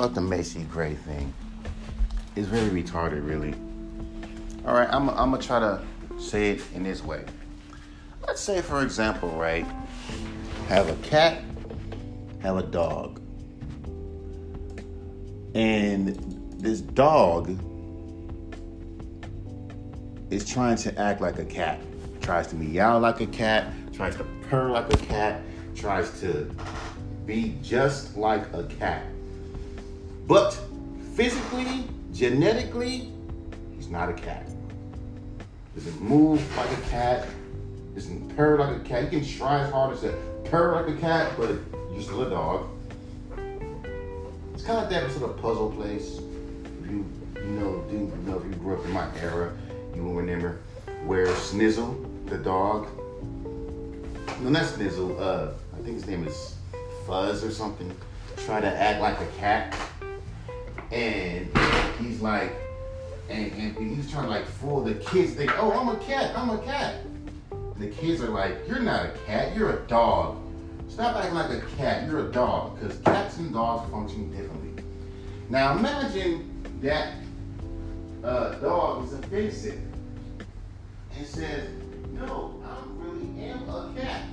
[0.00, 1.34] about the Macy Gray thing
[2.34, 3.52] is very retarded, really.
[4.64, 5.82] All right, I'm, I'm gonna try to
[6.18, 7.22] say it in this way.
[8.26, 9.66] Let's say, for example, right,
[10.68, 11.42] have a cat,
[12.38, 13.20] have a dog,
[15.54, 16.16] and
[16.58, 17.50] this dog
[20.30, 21.78] is trying to act like a cat,
[22.22, 25.42] tries to meow like a cat, tries to purr like a cat,
[25.74, 26.50] tries to
[27.26, 29.04] be just like a cat.
[30.30, 30.56] But
[31.16, 33.10] physically, genetically,
[33.74, 34.48] he's not a cat.
[35.74, 37.26] Doesn't move like a cat,
[37.96, 39.02] doesn't purr like a cat.
[39.02, 41.56] You can try as hard as to purr like a cat, but
[41.90, 42.68] you're still a dog.
[44.54, 46.18] It's kind of like that sort of puzzle place.
[46.18, 49.52] If you, you know, you know if you grew up in my era,
[49.96, 50.60] you will remember
[51.06, 52.86] where Snizzle, the dog,
[54.42, 56.54] no, not Snizzle, uh, I think his name is
[57.04, 57.92] Fuzz or something,
[58.36, 59.76] try to act like a cat.
[60.90, 61.48] And
[62.00, 62.52] he's like,
[63.28, 65.34] and, and he's trying to like fool the kids.
[65.34, 66.96] Think, oh, I'm a cat, I'm a cat.
[67.52, 70.38] And the kids are like, you're not a cat, you're a dog.
[70.88, 72.78] Stop acting like a cat, you're a dog.
[72.78, 74.82] Because cats and dogs function differently.
[75.48, 76.48] Now imagine
[76.80, 77.14] that
[78.24, 79.80] uh, dog is offensive
[81.16, 81.68] and says,
[82.12, 84.24] no, I really am a cat.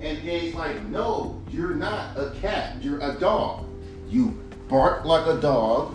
[0.00, 3.64] And he's like, no, you're not a cat, you're a dog.
[4.08, 5.94] You bark like a dog.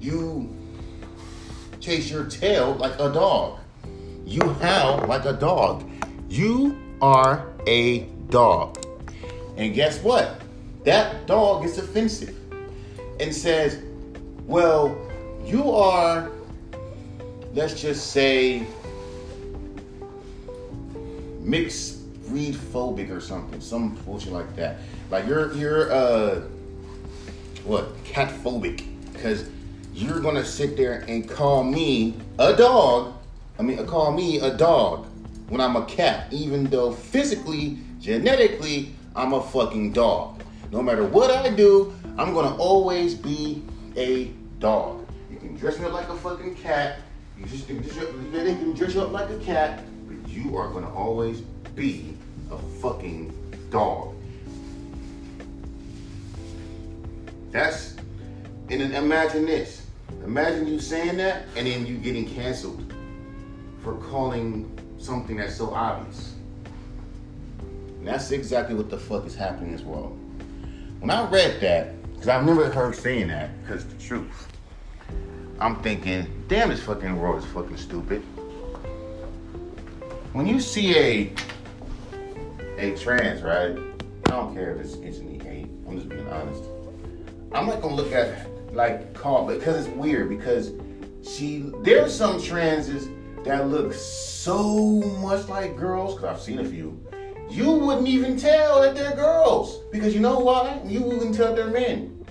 [0.00, 0.54] You
[1.80, 3.58] chase your tail like a dog.
[4.24, 5.88] You howl like a dog.
[6.28, 8.84] You are a dog.
[9.56, 10.40] And guess what?
[10.84, 12.36] That dog is offensive
[13.18, 13.82] and says,
[14.46, 14.96] well,
[15.44, 16.30] you are,
[17.54, 18.66] let's just say,
[21.40, 24.78] mixed breed phobic or something, some bullshit like that.
[25.10, 26.42] Like you're you're uh
[27.64, 29.48] what cat phobic because
[29.92, 33.14] you're gonna sit there and call me a dog.
[33.58, 35.06] I mean, uh, call me a dog
[35.48, 40.42] when I'm a cat, even though physically, genetically, I'm a fucking dog.
[40.72, 43.62] No matter what I do, I'm gonna always be
[43.96, 44.26] a
[44.58, 45.06] dog.
[45.30, 47.00] You can dress me up like a fucking cat.
[47.38, 50.68] You just can dress, they can dress you up like a cat, but you are
[50.68, 51.40] gonna always
[51.74, 52.16] be
[52.50, 53.32] a fucking
[53.70, 54.14] dog.
[57.50, 57.96] That's
[58.70, 59.86] and then imagine this.
[60.24, 62.94] Imagine you saying that and then you getting canceled
[63.82, 66.34] for calling something that's so obvious.
[67.58, 70.16] And that's exactly what the fuck is happening in this world.
[71.00, 74.48] When I read that, because I've never heard saying that, because the truth,
[75.58, 78.22] I'm thinking, damn, this fucking world is fucking stupid.
[80.32, 81.32] When you see a
[82.78, 83.76] a trans, right?
[84.26, 85.66] I don't care if it's instantly hate.
[85.86, 86.64] I'm just being honest.
[87.52, 90.72] I'm not gonna look at like call because it's weird because
[91.22, 93.08] she there's some transes
[93.44, 97.04] that look so much like girls because I've seen a few.
[97.48, 100.80] You wouldn't even tell that they're girls because you know why?
[100.84, 102.24] You wouldn't tell they're men.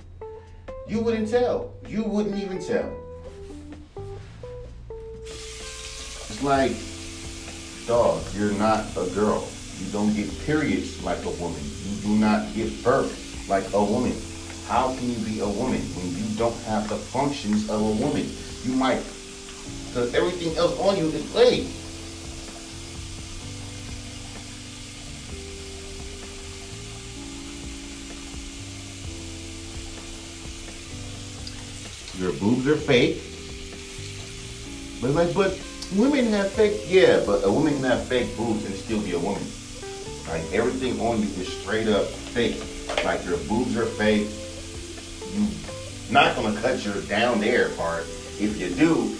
[0.88, 1.74] You wouldn't tell.
[1.86, 2.90] You wouldn't even tell.
[5.26, 6.72] It's like,
[7.86, 9.46] dog, you're not a girl.
[9.78, 11.60] You don't get periods like a woman.
[11.84, 14.14] You do not give birth like a woman.
[14.70, 18.30] How can you be a woman when you don't have the functions of a woman?
[18.62, 19.02] You might,
[19.88, 21.66] because everything else on you is play.
[32.16, 33.20] Your boobs are fake.
[35.00, 35.60] But like, but
[35.96, 39.42] women have fake, yeah, but a woman have fake boobs and still be a woman.
[40.28, 42.62] Like everything on you is straight up fake.
[43.04, 44.28] Like your boobs are fake.
[45.32, 45.46] You
[46.10, 48.02] not gonna cut your down there part.
[48.38, 49.16] If you do,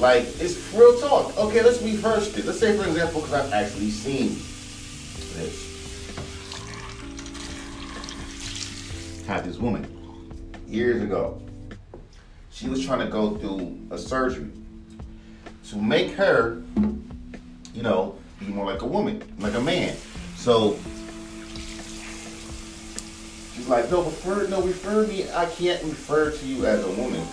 [0.00, 1.36] like it's real talk.
[1.36, 2.44] Okay, let's reverse it.
[2.44, 4.36] Let's say for example, because I've actually seen
[5.34, 5.64] this.
[9.26, 9.86] Had this woman
[10.68, 11.40] years ago.
[12.50, 14.50] She was trying to go through a surgery
[15.70, 16.62] to make her,
[17.74, 19.96] you know, be more like a woman, like a man.
[20.36, 20.78] So
[23.56, 25.28] she's like, no, refer, no, refer me.
[25.32, 27.26] I can't refer to you as a woman.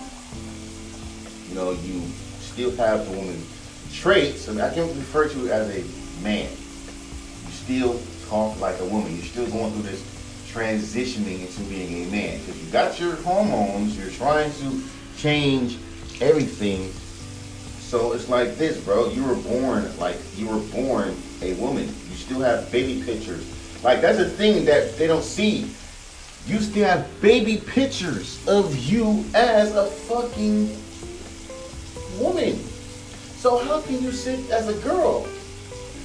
[1.50, 2.02] You know, you
[2.40, 3.46] still have the woman
[3.92, 6.50] traits, and I can't refer to you as a man.
[6.50, 9.16] You still talk like a woman.
[9.16, 10.02] You're still going through this
[10.52, 13.98] transitioning into being a man because you got your hormones.
[13.98, 14.82] You're trying to
[15.18, 15.78] change
[16.22, 16.92] everything
[17.94, 19.10] so it's like this, bro.
[19.10, 21.86] You were born like you were born a woman.
[21.86, 23.46] You still have baby pictures.
[23.84, 25.70] Like that's a thing that they don't see.
[26.46, 30.76] You still have baby pictures of you as a fucking
[32.20, 32.60] woman.
[33.38, 35.26] So how can you sit as a girl?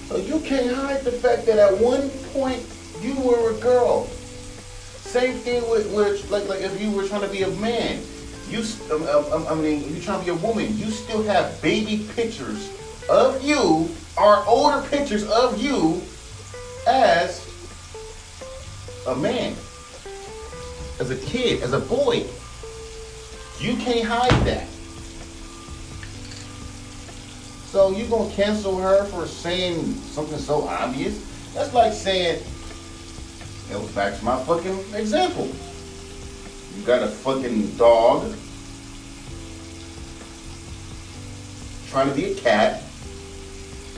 [0.06, 2.64] So you can't hide the fact that at one point
[3.02, 4.06] you were a girl.
[4.06, 8.00] Same thing with, with like like if you were trying to be a man,
[8.48, 8.62] you
[8.92, 12.06] um, um, um, I mean you're trying to be a woman, you still have baby
[12.14, 12.70] pictures
[13.08, 16.02] of you or older pictures of you
[16.86, 17.44] as
[19.06, 19.54] a man,
[21.00, 22.26] as a kid, as a boy.
[23.60, 24.66] You can't hide that.
[27.66, 31.24] So you gonna cancel her for saying something so obvious?
[31.54, 32.42] That's like saying,
[33.70, 35.50] it was back to my fucking example.
[36.76, 38.34] You got a fucking dog
[41.90, 42.82] trying to be a cat,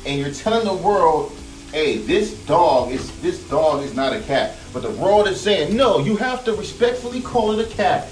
[0.06, 1.32] and you're telling the world,
[1.72, 4.56] hey, this dog is this dog is not a cat.
[4.72, 8.08] But the world is saying, no, you have to respectfully call it a cat.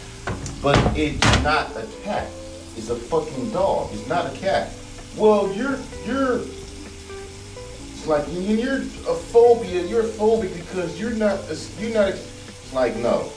[0.62, 2.28] But it's not a cat.
[2.76, 3.90] It's a fucking dog.
[3.92, 4.72] It's not a cat.
[5.16, 9.86] Well, you're you're it's like you're a phobia.
[9.86, 11.40] You're a phobia because you're not
[11.78, 12.08] you're not.
[12.08, 13.30] It's like no,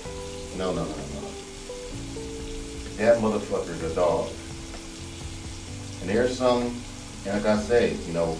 [0.57, 1.27] no, no, no, no.
[2.97, 4.29] That motherfucker's a dog.
[6.01, 6.75] And there's some,
[7.25, 8.37] and like I say, you know,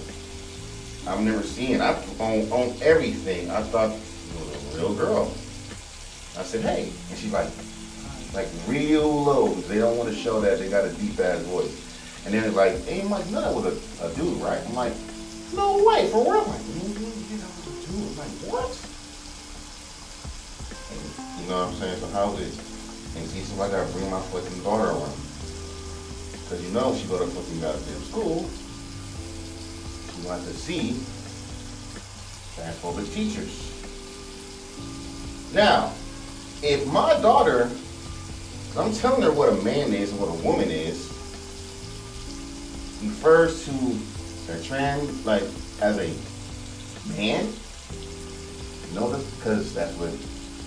[1.08, 1.82] I've never seen.
[1.82, 3.50] I on on everything.
[3.50, 3.96] I thought
[4.82, 5.26] real girl.
[6.38, 7.50] I said, hey, and she's like,
[8.34, 9.54] like real low.
[9.70, 11.78] They don't want to show that they got a deep ass voice.
[12.26, 14.60] And then like, hey, I'm like, no, that was a, a dude, right?
[14.68, 14.94] I'm like,
[15.54, 16.42] no way, for real?
[16.42, 17.50] I'm like, you know,
[17.86, 18.10] dude.
[18.10, 18.72] I'm like, what?
[20.90, 22.00] And, you know what I'm saying?
[22.00, 22.54] So how's it?
[23.18, 25.18] And see, so I gotta bring my fucking daughter around.
[26.50, 28.50] Cause you know she go to fucking goddamn school.
[30.12, 31.00] She wants to see
[32.56, 33.71] transphobic teachers.
[35.54, 35.92] Now,
[36.64, 37.70] if my daughter,
[38.78, 41.10] I'm telling her what a man is and what a woman is,
[43.04, 44.00] refers to
[44.54, 45.44] a trans like
[45.82, 46.14] as a
[47.18, 47.52] man.
[48.88, 50.20] You know because that's what it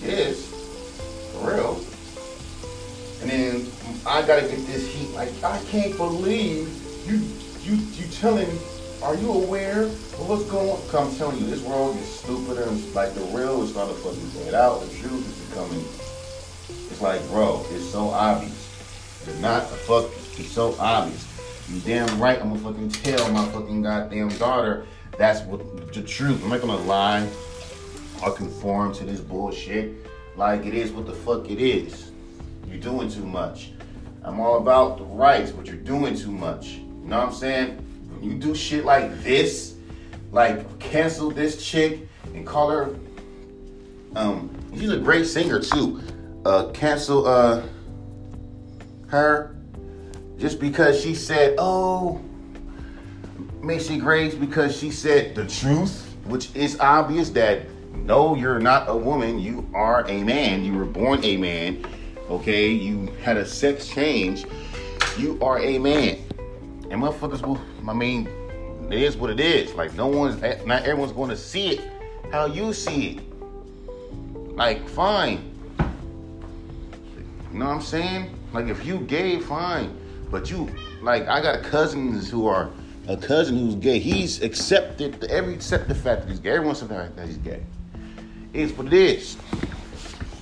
[0.03, 0.47] is
[1.31, 1.83] for real.
[3.21, 3.71] And then
[4.05, 5.09] I gotta get this heat.
[5.15, 6.69] Like I can't believe
[7.07, 7.21] you
[7.63, 8.59] you you telling.
[9.05, 11.07] Are you aware of what's going on?
[11.07, 12.63] I'm telling you, this world is stupider.
[12.63, 14.81] And like the real is trying to fucking get out.
[14.81, 15.85] The truth is becoming.
[16.89, 18.51] It's like, bro, it's so obvious.
[19.27, 20.05] It's not a fuck.
[20.39, 21.23] It's so obvious.
[21.69, 24.87] You damn right I'm gonna fucking tell my fucking goddamn daughter
[25.19, 26.43] that's what the truth.
[26.43, 27.29] I'm not gonna lie
[28.23, 29.93] or conform to this bullshit.
[30.35, 32.11] Like it is what the fuck it is.
[32.67, 33.69] You're doing too much.
[34.23, 36.69] I'm all about the rights, but you're doing too much.
[36.69, 37.84] You know what I'm saying?
[38.15, 39.75] When you do shit like this,
[40.31, 42.95] like cancel this chick and call her
[44.15, 46.01] um she's a great singer too.
[46.45, 47.61] Uh cancel uh
[49.07, 49.55] her
[50.37, 52.21] just because she said, oh,
[53.61, 57.65] Macy Grace, because she said the truth, which is obvious that
[57.95, 60.63] no, you're not a woman, you are a man.
[60.63, 61.85] You were born a man,
[62.29, 62.69] okay?
[62.69, 64.45] You had a sex change,
[65.17, 66.19] you are a man.
[66.91, 68.27] And motherfuckers will, I mean,
[68.89, 69.73] it is what it is.
[69.73, 71.91] Like, no one's, eh, not everyone's going to see it
[72.31, 74.55] how you see it.
[74.55, 75.51] Like, fine.
[77.51, 78.37] You know what I'm saying?
[78.53, 79.97] Like, if you gay, fine.
[80.29, 80.69] But you,
[81.01, 82.69] like, I got cousins who are
[83.07, 83.99] a cousin who's gay.
[83.99, 86.51] He's accepted every accept the fact that he's gay.
[86.51, 87.63] Everyone's accepts the fact that he's gay.
[88.53, 89.37] It's what it is.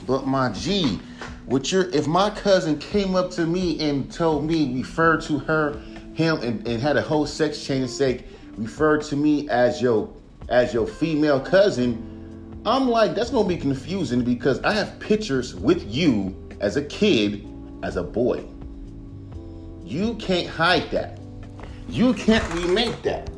[0.08, 1.00] But my G,
[1.46, 5.82] with your if my cousin came up to me and told me, refer to her,
[6.14, 8.24] him, and, and had a whole sex change say,
[8.58, 10.14] referred to me as your
[10.50, 15.90] as your female cousin, I'm like, that's gonna be confusing because I have pictures with
[15.94, 17.48] you as a kid,
[17.82, 18.44] as a boy.
[19.84, 21.20] You can't hide that.
[21.90, 23.30] You can't remake that.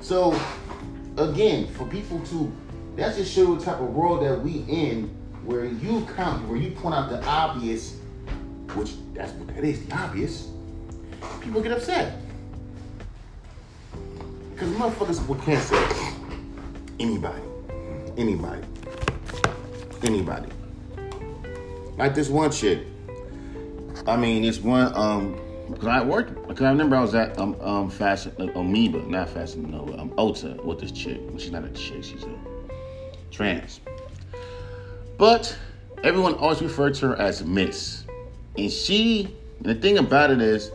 [0.00, 0.38] So,
[1.16, 2.52] again, for people to,
[2.96, 5.08] that just show the type of world that we in,
[5.44, 7.98] where you count, where you point out the obvious,
[8.74, 10.49] which that's what that is, the obvious.
[11.40, 12.18] People get upset
[14.52, 15.78] because motherfuckers will cancel
[16.98, 17.42] anybody,
[18.18, 18.62] anybody,
[20.02, 20.48] anybody.
[21.96, 22.86] Like this one shit.
[24.06, 25.40] I mean, this one um
[25.76, 26.48] Cause I worked.
[26.48, 30.10] Cause I remember I was at um, um fashion uh, Amoeba, not fashion no um
[30.10, 31.20] Ulta with this chick.
[31.38, 32.02] She's not a chick.
[32.02, 32.34] She's a
[33.30, 33.80] trans.
[35.16, 35.56] But
[36.02, 38.04] everyone always referred to her as Miss,
[38.58, 39.36] and she.
[39.58, 40.70] And the thing about it is,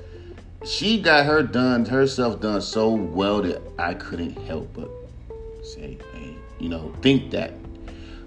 [0.65, 4.89] she got her done herself done so well that I couldn't help but
[5.63, 7.53] say, hey, you know, think that.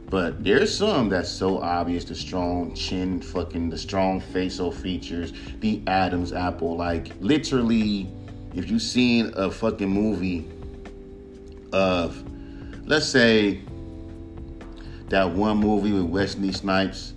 [0.09, 5.83] But there's some that's so obvious the strong chin, fucking the strong facial features, the
[5.87, 6.77] Adam's apple.
[6.77, 8.09] Like, literally,
[8.55, 10.49] if you've seen a fucking movie
[11.73, 12.25] of,
[12.87, 13.61] let's say,
[15.09, 17.13] that one movie with Wesley Snipes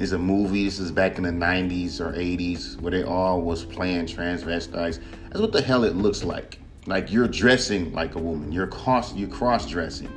[0.00, 0.64] is a movie.
[0.64, 4.98] This is back in the 90s or 80s where they all was playing transvestites.
[5.28, 6.58] That's what the hell it looks like.
[6.86, 8.50] Like you're dressing like a woman.
[8.50, 10.10] You're cross you're cross dressing.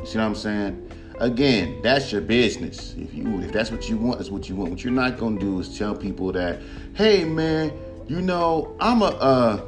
[0.00, 0.90] You see what I'm saying?
[1.20, 2.94] Again, that's your business.
[2.98, 4.70] If you if that's what you want, that's what you want.
[4.70, 6.60] What you're not gonna do is tell people that,
[6.94, 7.72] hey man,
[8.08, 9.64] you know, I'm a uh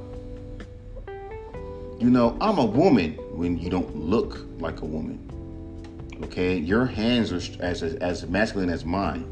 [2.01, 5.30] you know, I'm a woman when you don't look like a woman.
[6.25, 9.25] Okay, your hands are as as masculine as mine.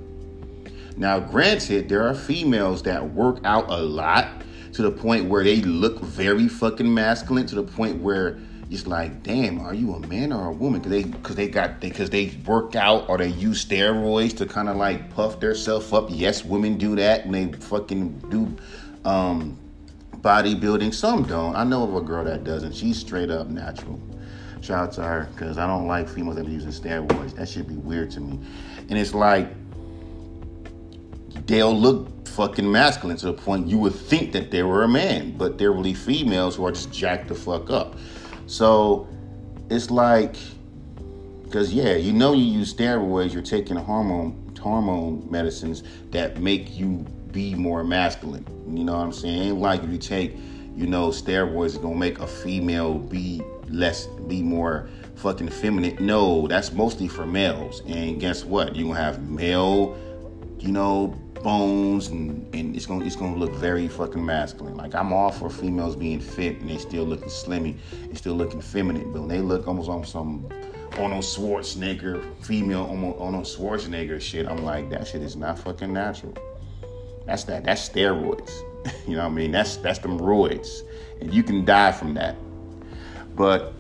[0.97, 4.42] Now, granted, there are females that work out a lot
[4.73, 8.38] to the point where they look very fucking masculine to the point where
[8.71, 10.80] it's like, damn, are you a man or a woman?
[10.80, 14.68] Because they because they got they, they work out or they use steroids to kind
[14.68, 16.07] of like puff themselves up.
[16.11, 18.57] Yes, women do that and they fucking do
[19.09, 19.59] um,
[20.16, 20.92] bodybuilding.
[20.92, 21.54] Some don't.
[21.54, 22.75] I know of a girl that doesn't.
[22.75, 24.00] She's straight up natural.
[24.61, 27.35] Shout out to her because I don't like females that are using steroids.
[27.37, 28.41] That should be weird to me.
[28.88, 29.49] And it's like
[31.47, 35.37] they'll look fucking masculine to the point you would think that they were a man,
[35.37, 37.97] but they're really females who are just jacked the fuck up.
[38.47, 39.09] So
[39.71, 40.37] it's like,
[41.45, 47.07] because yeah, you know you use steroids, you're taking hormone hormone medicines that make you
[47.33, 48.47] be more masculine.
[48.69, 49.43] You know what I'm saying?
[49.43, 50.37] Ain't like if you take,
[50.77, 55.97] you know, steroids, it's gonna make a female be less be more fucking feminine.
[56.05, 57.83] No, that's mostly for males.
[57.87, 58.77] And guess what?
[58.77, 59.97] You're gonna have male,
[60.59, 64.77] you know, bones and, and it's gonna it's gonna look very fucking masculine.
[64.77, 68.61] Like I'm all for females being fit and they still looking slimmy and still looking
[68.61, 70.47] feminine, but when they look almost on some
[70.99, 72.85] on a Schwarzenegger, female
[73.19, 76.35] on a Schwarzenegger shit, I'm like, that shit is not fucking natural.
[77.27, 78.51] That's that that's steroids.
[79.07, 79.53] you know what I mean?
[79.53, 80.83] That's that's them roids.
[81.21, 82.37] And you can die from that.
[83.38, 83.73] But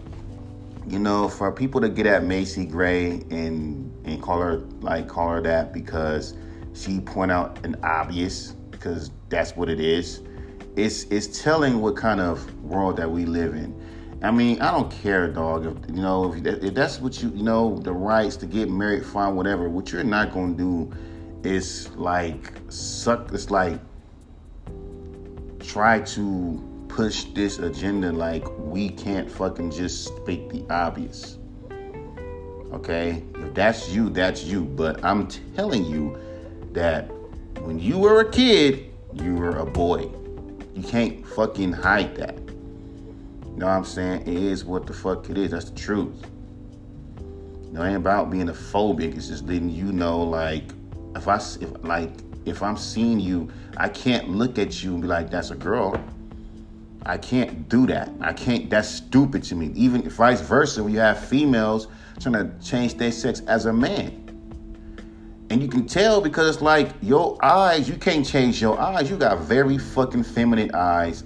[0.86, 5.28] you know, for people to get at Macy Gray and and call her like call
[5.30, 6.34] her that because
[6.72, 10.22] she point out an obvious because that's what it is.
[10.76, 13.74] It's it's telling what kind of world that we live in.
[14.22, 15.66] I mean, I don't care, dog.
[15.66, 19.04] If you know, if, if that's what you you know, the rights to get married,
[19.04, 19.68] fine, whatever.
[19.68, 20.92] What you're not gonna do
[21.42, 23.32] is like suck.
[23.32, 23.80] It's like
[25.58, 31.38] try to push this agenda like we can't fucking just speak the obvious.
[32.72, 33.22] Okay?
[33.36, 34.64] If that's you, that's you.
[34.64, 36.18] But I'm telling you
[36.72, 37.10] that
[37.60, 40.10] when you were a kid, you were a boy.
[40.74, 42.36] You can't fucking hide that.
[42.38, 44.22] You know what I'm saying?
[44.22, 45.50] It is what the fuck it is.
[45.50, 46.24] That's the truth.
[47.64, 49.16] You know, it ain't about being a phobic.
[49.16, 50.64] It's just letting you know, like,
[51.16, 52.10] if I, if like,
[52.44, 56.00] if I'm seeing you, I can't look at you and be like, that's a girl.
[57.08, 58.10] I can't do that.
[58.20, 58.68] I can't.
[58.68, 59.72] That's stupid to me.
[59.74, 61.88] Even vice versa, when you have females
[62.20, 64.24] trying to change their sex as a man.
[65.48, 69.08] And you can tell because it's like your eyes, you can't change your eyes.
[69.08, 71.24] You got very fucking feminine eyes.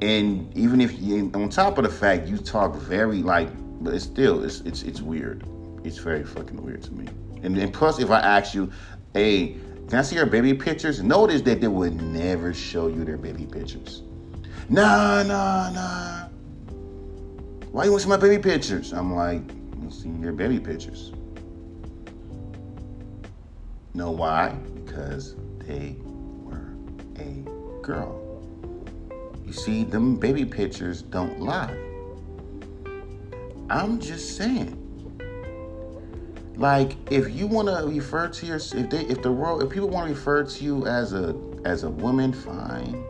[0.00, 3.48] And even if you, on top of the fact you talk very like,
[3.82, 5.44] but it's still, it's it's it's weird.
[5.82, 7.08] It's very fucking weird to me.
[7.42, 8.70] And then plus, if I ask you,
[9.14, 9.56] hey,
[9.88, 11.02] can I see your baby pictures?
[11.02, 14.02] Notice that they would never show you their baby pictures.
[14.68, 16.28] Nah, nah, nah.
[17.70, 18.92] Why you want to see my baby pictures?
[18.92, 19.42] I'm like,
[19.84, 21.12] I see your baby pictures.
[23.92, 24.50] Know why?
[24.84, 26.74] Because they were
[27.18, 27.44] a
[27.82, 28.20] girl.
[29.44, 31.76] You see, them baby pictures don't lie.
[33.68, 34.80] I'm just saying.
[36.56, 39.88] Like, if you want to refer to your, if they, if the world, if people
[39.88, 43.04] want to refer to you as a, as a woman, fine.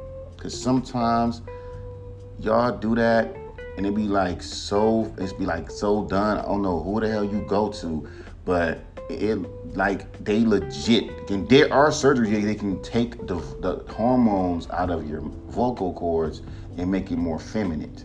[0.44, 1.40] Cause sometimes
[2.38, 3.34] y'all do that
[3.78, 6.36] and it be like so it's be like so done.
[6.36, 8.06] I don't know who the hell you go to,
[8.44, 9.36] but it
[9.74, 15.08] like they legit and there are surgeries they can take the, the hormones out of
[15.08, 16.42] your vocal cords
[16.76, 17.96] and make it more feminine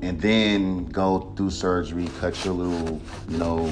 [0.00, 3.66] and then go through surgery cut your little you know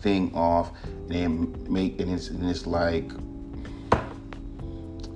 [0.00, 3.10] thing off and then make and it's, and it's like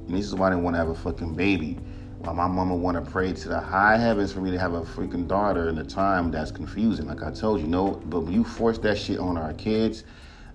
[0.07, 1.79] and this is why didn't want to have a fucking baby.
[2.19, 4.83] Why my mama want to pray to the high heavens for me to have a
[4.83, 7.07] freaking daughter in a time that's confusing.
[7.07, 10.05] Like I told you, no, but when you force that shit on our kids,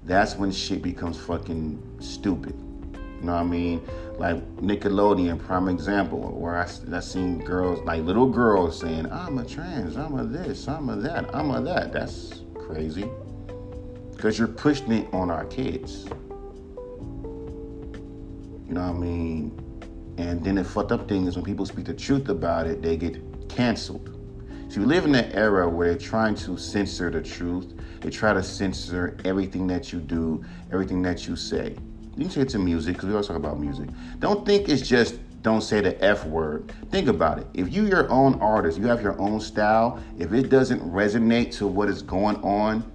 [0.03, 2.55] that's when shit becomes fucking stupid.
[3.19, 3.81] You know what I mean?
[4.17, 9.45] Like Nickelodeon, prime example, where I, I seen girls, like little girls saying, I'm a
[9.45, 11.91] trans, I'm a this, I'm a that, I'm a that.
[11.91, 13.09] That's crazy.
[14.15, 16.07] Because you're pushing it on our kids.
[18.69, 20.13] You know what I mean?
[20.19, 22.97] And then the fucked up thing is when people speak the truth about it, they
[22.97, 24.15] get canceled.
[24.69, 27.73] So you live in an era where they're trying to censor the truth.
[28.01, 31.75] They try to censor everything that you do, everything that you say.
[32.15, 33.89] You can say it to music because we always talk about music.
[34.19, 36.71] Don't think it's just don't say the F word.
[36.91, 37.47] Think about it.
[37.55, 41.65] If you your own artist, you have your own style, if it doesn't resonate to
[41.65, 42.91] what is going on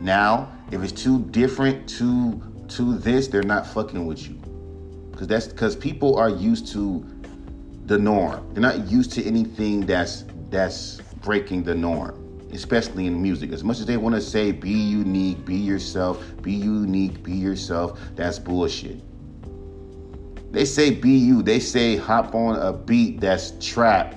[0.00, 2.40] now, if it's too different to
[2.76, 4.38] to this, they're not fucking with you.
[5.16, 7.06] Cause that's because people are used to
[7.86, 8.52] the norm.
[8.52, 13.52] They're not used to anything that's that's breaking the norm especially in music.
[13.52, 18.00] As much as they want to say be unique, be yourself, be unique, be yourself,
[18.14, 19.00] that's bullshit.
[20.52, 21.42] They say be you.
[21.42, 24.14] They say hop on a beat that's trap,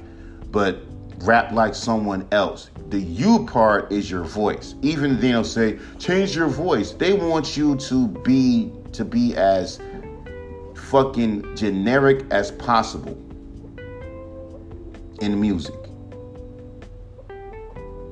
[0.51, 0.86] but
[1.19, 2.69] rap like someone else.
[2.89, 4.75] The you part is your voice.
[4.81, 6.91] Even then they'll say change your voice.
[6.91, 9.79] They want you to be to be as
[10.75, 13.17] fucking generic as possible
[15.21, 15.75] in music.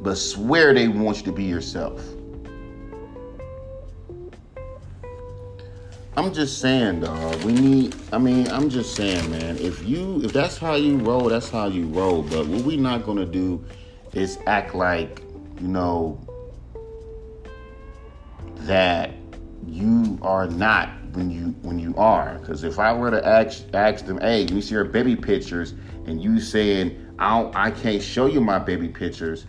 [0.01, 2.14] But swear they want you to be yourself.
[6.17, 7.43] I'm just saying, dog.
[7.43, 7.95] We need.
[8.13, 9.57] I mean, I'm just saying, man.
[9.57, 12.21] If you, if that's how you roll, that's how you roll.
[12.21, 13.63] But what we not gonna do
[14.13, 15.21] is act like,
[15.59, 16.19] you know,
[18.59, 19.11] that
[19.67, 22.37] you are not when you when you are.
[22.39, 25.73] Because if I were to ask ask them, hey, you see your baby pictures,
[26.05, 29.47] and you saying, I don't, I can't show you my baby pictures,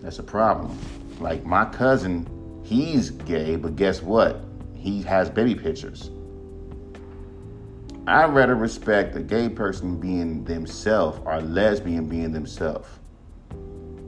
[0.00, 0.78] that's a problem.
[1.18, 2.28] Like my cousin,
[2.62, 4.44] he's gay, but guess what?
[4.82, 6.10] He has baby pictures.
[8.08, 12.88] I rather respect a gay person being themselves or lesbian being themselves.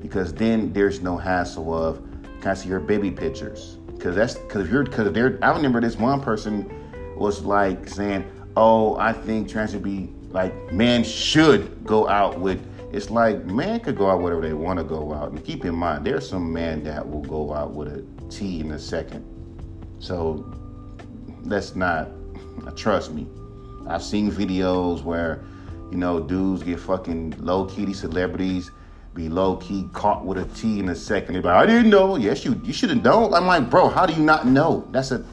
[0.00, 2.02] Because then there's no hassle of
[2.40, 3.78] can I see your baby pictures?
[3.86, 6.68] Because that's because if you're because if they're I remember this one person
[7.16, 12.60] was like saying, Oh, I think trans should be like men should go out with
[12.92, 15.30] it's like man could go out whatever they want to go out.
[15.30, 18.72] And keep in mind, there's some man that will go out with a T in
[18.72, 19.24] a second.
[20.00, 20.52] So
[21.44, 22.08] let's not
[22.76, 23.26] trust me.
[23.86, 25.44] I've seen videos where,
[25.90, 28.70] you know, dudes get fucking low key celebrities
[29.14, 31.34] be low key caught with a T in a second.
[31.34, 32.16] They're like, I didn't know.
[32.16, 33.32] Yes, you you should have known.
[33.32, 34.86] I'm like, bro, how do you not know?
[34.90, 35.24] That's a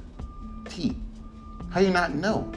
[0.70, 0.96] T.
[1.72, 2.52] How you not know?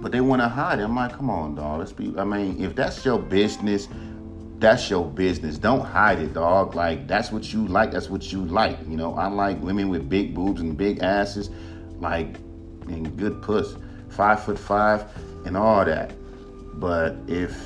[0.00, 0.82] But they want to hide it.
[0.82, 1.80] I'm like, come on, dog.
[1.80, 2.14] Let's be.
[2.16, 3.88] I mean, if that's your business,
[4.62, 5.58] that's your business.
[5.58, 6.74] Don't hide it, dog.
[6.74, 7.90] Like that's what you like.
[7.90, 8.78] That's what you like.
[8.88, 11.50] You know, I like women with big boobs and big asses,
[11.98, 12.36] like
[12.86, 13.74] and good puss,
[14.08, 15.04] five foot five,
[15.44, 16.14] and all that.
[16.80, 17.60] But if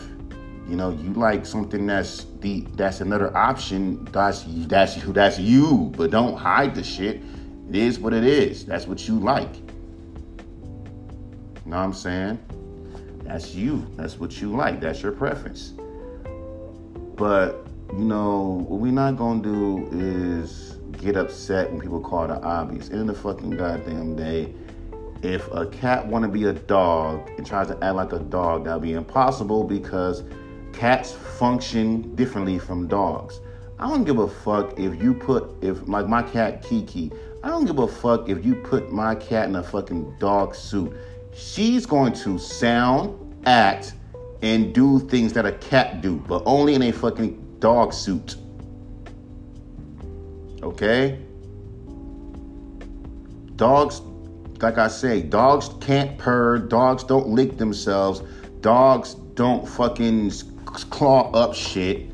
[0.67, 5.93] you know you like something that's the that's another option, that's that's you that's you.
[5.97, 7.21] But don't hide the shit.
[7.69, 8.65] It is what it is.
[8.65, 9.55] That's what you like.
[9.55, 9.63] You
[11.73, 12.39] know what I'm saying?
[13.23, 13.87] That's you.
[13.97, 14.81] That's what you like.
[14.81, 15.75] That's your preference.
[17.17, 22.41] But you know, what we're not gonna do is get upset when people call the
[22.43, 22.89] obvious.
[22.89, 24.53] In the fucking goddamn day,
[25.23, 28.65] if a cat want to be a dog and tries to act like a dog,
[28.65, 30.25] that'll be impossible because
[30.73, 33.41] cats function differently from dogs.
[33.79, 37.13] I don't give a fuck if you put if like my cat Kiki.
[37.43, 40.93] I don't give a fuck if you put my cat in a fucking dog suit.
[41.33, 43.95] She's going to sound, act,
[44.43, 48.37] and do things that a cat do, but only in a fucking dog suit.
[50.63, 51.21] Okay?
[53.57, 54.03] Dogs,
[54.61, 58.23] like I say, dogs can't purr, dogs don't lick themselves,
[58.61, 60.33] dogs don't fucking
[60.67, 62.11] claw up shit.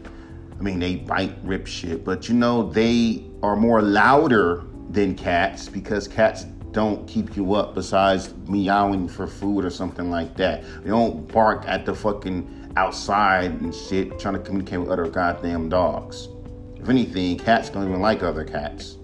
[0.58, 5.68] I mean, they bite, rip shit, but you know, they are more louder than cats
[5.68, 10.64] because cats don't keep you up besides meowing for food or something like that.
[10.82, 15.68] They don't bark at the fucking outside and shit trying to communicate with other goddamn
[15.68, 16.28] dogs.
[16.76, 18.96] If anything, cats don't even like other cats.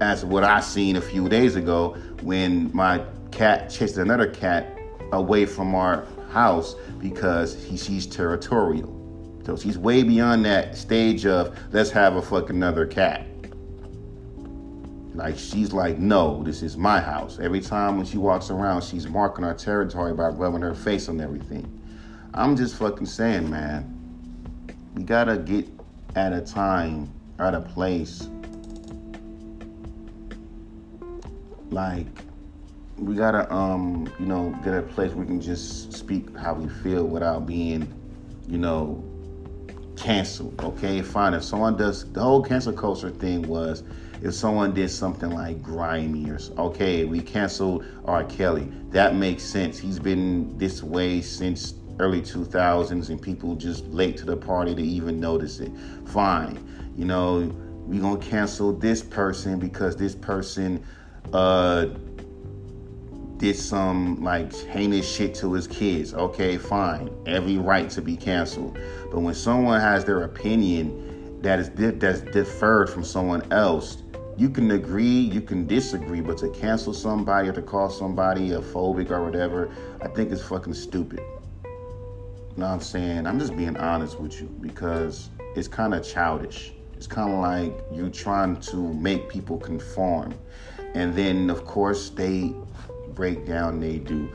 [0.00, 4.78] As what I seen a few days ago when my cat chased another cat
[5.12, 8.92] away from our house because he, she's territorial.
[9.44, 13.26] So she's way beyond that stage of let's have a fucking another cat.
[15.16, 17.38] Like she's like, no, this is my house.
[17.40, 21.20] Every time when she walks around, she's marking our territory by rubbing her face on
[21.20, 21.72] everything.
[22.34, 23.92] I'm just fucking saying, man.
[24.94, 25.68] We gotta get
[26.14, 28.28] at a time, at a place.
[31.70, 32.06] Like,
[32.98, 37.04] we gotta, um, you know, get a place we can just speak how we feel
[37.04, 37.92] without being,
[38.48, 39.02] you know,
[39.96, 40.62] canceled.
[40.62, 41.32] Okay, fine.
[41.32, 43.82] If someone does the whole cancel culture thing was
[44.22, 48.24] if someone did something like grimy or okay, we canceled R.
[48.24, 48.68] Kelly.
[48.90, 49.78] That makes sense.
[49.78, 54.82] He's been this way since early 2000s, and people just late to the party to
[54.82, 55.72] even notice it.
[56.06, 56.58] Fine,
[56.96, 57.52] you know,
[57.86, 60.84] we gonna cancel this person because this person
[61.32, 61.86] uh
[63.38, 66.14] did some like heinous shit to his kids.
[66.14, 67.10] Okay, fine.
[67.26, 68.78] Every right to be canceled.
[69.10, 74.02] But when someone has their opinion that is that's deferred from someone else,
[74.36, 78.60] you can agree, you can disagree, but to cancel somebody or to call somebody a
[78.60, 79.70] phobic or whatever,
[80.02, 81.20] I think it's fucking stupid.
[81.64, 83.26] You know what I'm saying?
[83.26, 86.72] I'm just being honest with you because it's kind of childish.
[86.96, 90.34] It's kind of like you're trying to make people conform.
[90.94, 92.54] And then, of course, they
[93.08, 94.30] break down, they do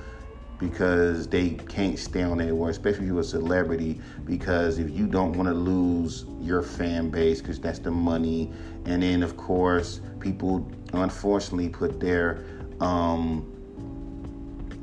[0.61, 3.99] because they can't stay on word, especially if you're a celebrity.
[4.25, 8.53] Because if you don't want to lose your fan base, because that's the money,
[8.85, 12.45] and then of course people unfortunately put their
[12.79, 13.51] um,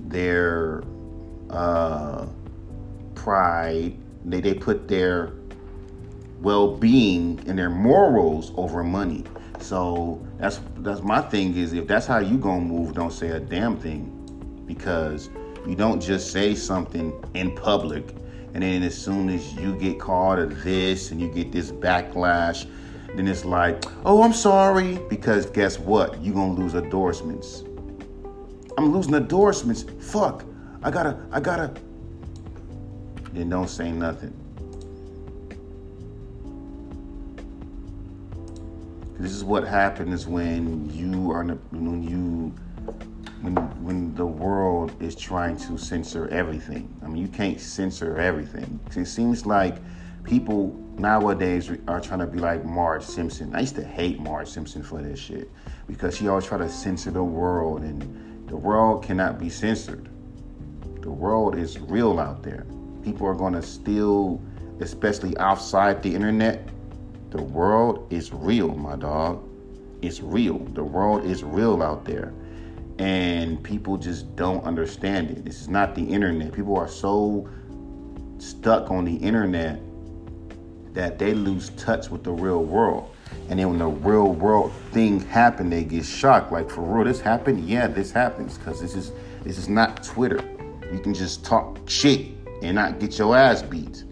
[0.08, 0.82] their
[1.48, 2.26] uh,
[3.14, 5.32] pride, they they put their
[6.40, 9.22] well-being and their morals over money.
[9.60, 13.40] So that's that's my thing is if that's how you gonna move, don't say a
[13.40, 14.14] damn thing
[14.66, 15.30] because
[15.66, 18.14] you don't just say something in public
[18.54, 22.66] and then as soon as you get caught of this and you get this backlash,
[23.14, 24.98] then it's like, oh, I'm sorry.
[25.08, 26.20] Because guess what?
[26.22, 27.62] You're gonna lose endorsements.
[28.76, 29.84] I'm losing endorsements.
[30.00, 30.44] Fuck.
[30.82, 31.72] I gotta, I gotta.
[33.32, 34.34] Then don't say nothing.
[39.18, 42.54] This is what happens when you are when you
[43.40, 46.94] when when the world is trying to censor everything.
[47.02, 48.80] I mean, you can't censor everything.
[48.96, 49.76] It seems like
[50.24, 53.54] people nowadays are trying to be like Marge Simpson.
[53.54, 55.50] I used to hate Marge Simpson for this shit
[55.86, 60.08] because she always try to censor the world, and the world cannot be censored.
[61.00, 62.66] The world is real out there.
[63.04, 64.42] People are going to still,
[64.80, 66.68] especially outside the internet.
[67.30, 69.44] The world is real, my dog.
[70.02, 70.58] It's real.
[70.58, 72.34] The world is real out there
[72.98, 75.44] and people just don't understand it.
[75.44, 76.52] This is not the internet.
[76.52, 77.48] People are so
[78.38, 79.80] stuck on the internet
[80.94, 83.14] that they lose touch with the real world.
[83.48, 86.50] And then when the real world thing happen, they get shocked.
[86.50, 87.68] Like for real, this happened?
[87.68, 89.12] Yeah, this happens because this is
[89.44, 90.42] this is not Twitter.
[90.92, 92.26] You can just talk shit
[92.62, 94.04] and not get your ass beat.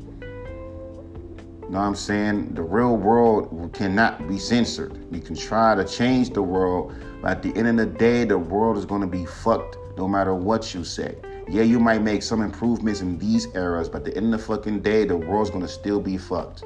[1.67, 2.55] You know what I'm saying?
[2.55, 5.05] The real world cannot be censored.
[5.13, 8.39] You can try to change the world, but at the end of the day, the
[8.39, 11.17] world is going to be fucked no matter what you say.
[11.49, 14.47] Yeah, you might make some improvements in these eras, but at the end of the
[14.47, 16.63] fucking day, the world's going to still be fucked.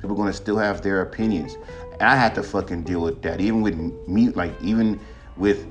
[0.00, 1.56] People going to still have their opinions.
[2.00, 3.40] I had to fucking deal with that.
[3.40, 3.74] Even with
[4.06, 5.00] mute, like even
[5.36, 5.66] with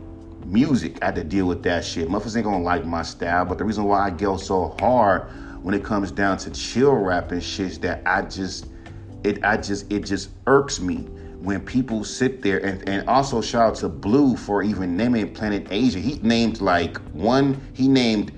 [0.45, 2.09] music, I had to deal with that shit.
[2.09, 5.29] Motherfuckers ain't gonna like my style, but the reason why I go so hard
[5.63, 8.67] when it comes down to chill rap and shit that I just
[9.23, 11.07] it I just it just irks me
[11.39, 15.67] when people sit there and, and also shout out to Blu for even naming Planet
[15.71, 15.99] Asia.
[15.99, 18.31] He named like one, he named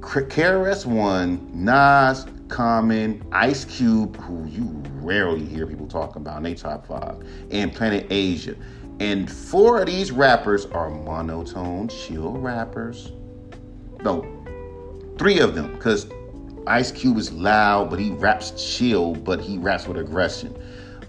[0.00, 6.54] KRS One, Nas, Common, Ice Cube, who you rarely hear people talk about in they
[6.54, 8.56] top five, and Planet Asia.
[8.98, 13.12] And four of these rappers are monotone, chill rappers.
[14.02, 14.26] No,
[15.16, 16.08] three of them, because
[16.66, 20.56] Ice Cube is loud, but he raps chill, but he raps with aggression.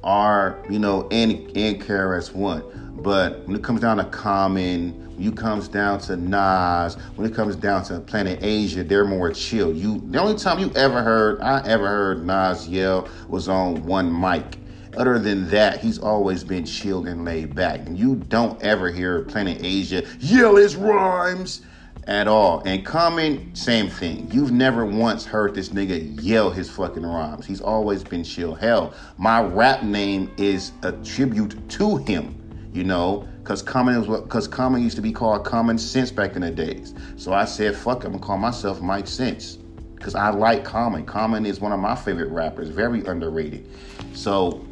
[0.04, 2.64] Are you know, and and KRS One.
[3.02, 7.36] But when it comes down to Common, when it comes down to Nas, when it
[7.36, 9.74] comes down to Planet Asia, they're more chill.
[9.74, 14.20] You the only time you ever heard I ever heard Nas yell was on one
[14.20, 14.58] mic.
[14.98, 17.80] Other than that, he's always been chilled and laid back.
[17.82, 21.62] And you don't ever hear Planet Asia yell his rhymes
[22.08, 22.62] at all.
[22.66, 24.30] And Common, same thing.
[24.32, 27.46] You've never once heard this nigga yell his fucking rhymes.
[27.46, 28.56] He's always been chill.
[28.56, 32.40] Hell, my rap name is a tribute to him.
[32.74, 36.42] You know, because Common was because Common used to be called Common Sense back in
[36.42, 36.96] the days.
[37.18, 39.58] So I said, fuck, I'm gonna call myself Mike Sense.
[39.94, 41.06] Because I like Common.
[41.06, 43.70] Common is one of my favorite rappers, very underrated.
[44.14, 44.66] So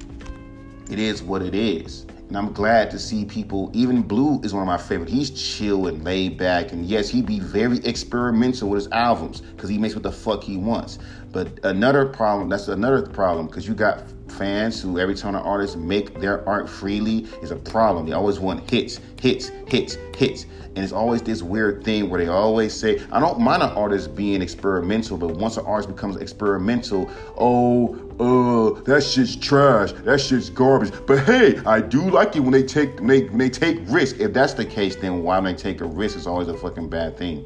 [0.89, 2.06] it is what it is.
[2.32, 5.10] And I'm glad to see people, even Blu is one of my favorite.
[5.10, 6.72] He's chill and laid back.
[6.72, 10.41] And yes, he be very experimental with his albums because he makes what the fuck
[10.41, 10.98] he wants.
[11.34, 15.78] But another problem, that's another problem because you got fans who every time an artist
[15.78, 18.06] make their art freely is a problem.
[18.06, 20.46] They always want hits, hits, hits, hits.
[20.76, 24.15] And it's always this weird thing where they always say, I don't mind an artist
[24.15, 30.50] being experimental, but once an artist becomes experimental, oh, uh, that shit's trash, that shit's
[30.50, 30.94] garbage.
[31.06, 34.20] But hey, I do like it when they take when they, when they take risks.
[34.20, 36.88] If that's the case, then why when they take a risk It's always a fucking
[36.88, 37.46] bad thing.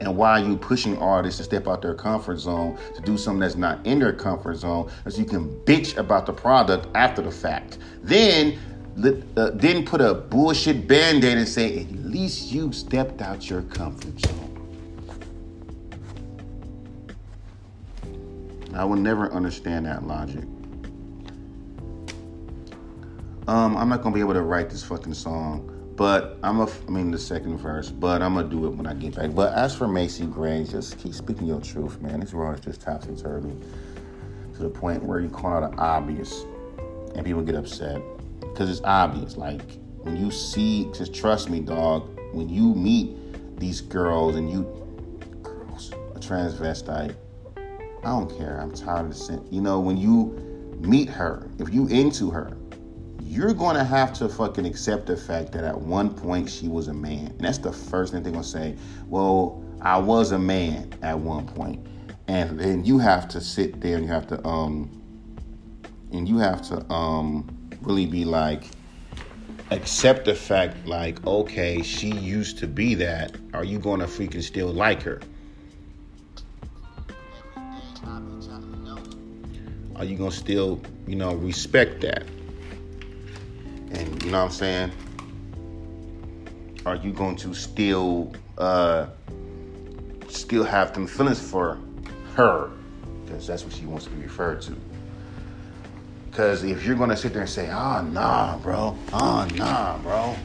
[0.00, 3.40] And why are you pushing artists to step out their comfort zone to do something
[3.40, 7.30] that's not in their comfort zone so you can bitch about the product after the
[7.30, 7.78] fact?
[8.02, 8.58] Then
[9.36, 14.18] uh, then put a bullshit band-aid and say, at least you stepped out your comfort
[14.20, 14.50] zone.
[18.72, 20.44] I will never understand that logic.
[23.46, 26.90] Um, I'm not gonna be able to write this fucking song but I'm a, I
[26.90, 29.34] mean the second verse, but I'm gonna do it when I get back.
[29.34, 32.20] But as for Macy Gray, just keep speaking your truth, man.
[32.20, 33.54] This world is just topsy turvy
[34.54, 36.44] to the point where you call out an obvious,
[37.14, 38.02] and people get upset
[38.40, 39.36] because it's obvious.
[39.36, 39.62] Like
[40.02, 42.10] when you see, just trust me, dog.
[42.32, 44.62] When you meet these girls and you,
[45.42, 47.14] girls, a transvestite,
[47.56, 48.60] I don't care.
[48.60, 49.46] I'm tired of the sin.
[49.50, 50.32] You know, when you
[50.80, 52.56] meet her, if you into her,
[53.26, 56.88] you're going to have to fucking accept the fact that at one point she was
[56.88, 57.28] a man.
[57.28, 58.76] And that's the first thing they're going to say.
[59.08, 61.84] Well, I was a man at one point.
[62.28, 64.90] And then you have to sit there and you have to um
[66.12, 67.48] and you have to um
[67.82, 68.64] really be like
[69.70, 73.36] accept the fact like okay, she used to be that.
[73.52, 75.20] Are you going to freaking still like her?
[79.96, 82.24] Are you going to still, you know, respect that?
[83.94, 84.92] And you know what I'm saying?
[86.86, 89.06] Are you going to still uh
[90.28, 91.78] still have them feelings for
[92.34, 92.70] her?
[93.24, 94.76] Because that's what she wants to be referred to.
[96.30, 100.36] Because if you're gonna sit there and say, oh nah, bro, oh nah, bro.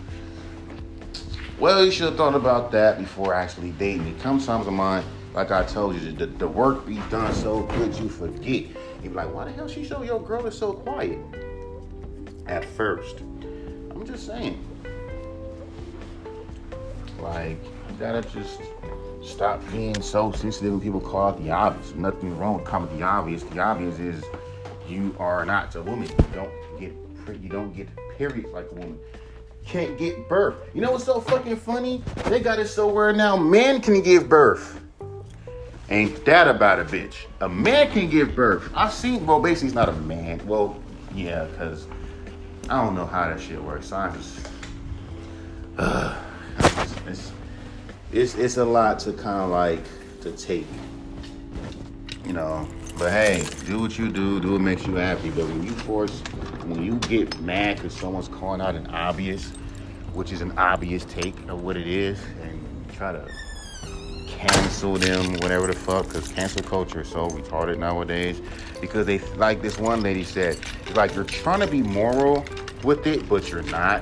[1.58, 4.16] Well, you should have thought about that before actually dating me.
[4.22, 7.94] Come times of mine, like I told you, the, the work be done so good
[7.96, 8.68] you forget.
[9.04, 11.20] You be like, why the hell she show your girl is so quiet?
[12.48, 13.24] At first.
[14.00, 14.58] I'm just saying.
[17.20, 18.62] Like, you gotta just
[19.22, 21.94] stop being so sensitive when people call out the obvious.
[21.96, 23.44] Nothing wrong with calling the obvious.
[23.44, 24.24] The obvious is
[24.88, 26.08] you are not a woman.
[26.08, 26.94] You don't get
[27.42, 28.98] you don't get periods like a woman.
[29.66, 30.56] Can't get birth.
[30.74, 32.02] You know what's so fucking funny?
[32.26, 34.80] They got it so where now men can give birth.
[35.90, 37.26] Ain't that about a bitch?
[37.42, 38.72] A man can give birth.
[38.74, 40.42] I've seen well basically he's not a man.
[40.48, 40.82] Well,
[41.14, 41.86] yeah, because
[42.70, 43.88] I don't know how that shit works.
[43.88, 44.46] Science is,
[45.80, 46.16] uh,
[47.08, 47.32] it's,
[48.12, 49.84] it's, it's a lot to kind of like
[50.22, 50.68] to take,
[52.28, 52.68] you know.
[53.00, 55.32] But hey, do what you do, do what makes you happy.
[55.32, 56.20] But when you force,
[56.66, 59.48] when you get mad because someone's calling out an obvious,
[60.14, 63.28] which is an obvious take of what it is, and try to
[64.28, 68.42] cancel them, whatever the fuck, because cancel culture is so retarded nowadays.
[68.80, 72.46] Because they, like this one lady said, it's like you're trying to be moral
[72.84, 74.02] with it, but you're not.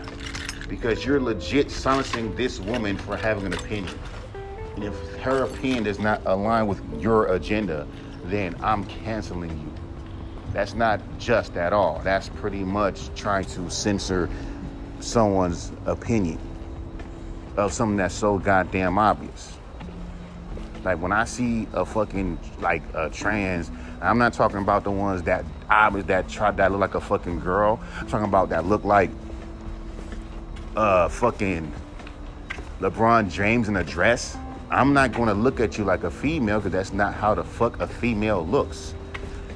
[0.69, 3.97] Because you're legit silencing this woman for having an opinion.
[4.75, 7.87] And if her opinion does not align with your agenda,
[8.25, 9.73] then I'm canceling you.
[10.53, 11.99] That's not just at all.
[12.03, 14.29] That's pretty much trying to censor
[14.99, 16.39] someone's opinion
[17.55, 19.56] of something that's so goddamn obvious.
[20.87, 23.69] Like when I see a fucking like a trans,
[24.01, 27.41] I'm not talking about the ones that obvious that try that look like a fucking
[27.41, 27.81] girl.
[27.99, 29.09] I'm talking about that look like
[30.77, 31.73] uh fucking
[32.79, 34.37] LeBron James in a dress.
[34.69, 37.81] I'm not gonna look at you like a female because that's not how the fuck
[37.81, 38.95] a female looks.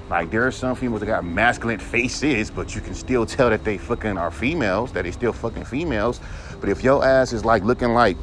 [0.10, 3.64] Like there are some females that got masculine faces, but you can still tell that
[3.64, 6.20] they fucking are females, that they still fucking females.
[6.60, 8.18] But if your ass is like looking like,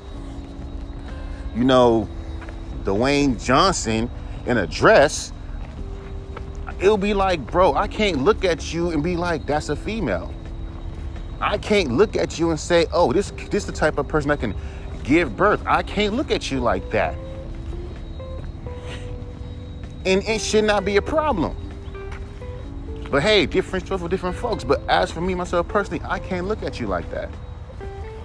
[1.56, 2.06] you know,
[2.88, 4.10] Dwayne Johnson
[4.46, 5.32] in a dress,
[6.80, 10.32] it'll be like, bro, I can't look at you and be like, that's a female.
[11.40, 14.30] I can't look at you and say, oh, this this is the type of person
[14.30, 14.54] that can
[15.04, 15.62] give birth.
[15.66, 17.14] I can't look at you like that.
[20.06, 21.54] And it should not be a problem.
[23.10, 24.64] But hey, different stuff for different folks.
[24.64, 27.30] But as for me, myself personally, I can't look at you like that.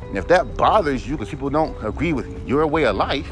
[0.07, 3.29] And if that bothers you because people don't agree with your way of life,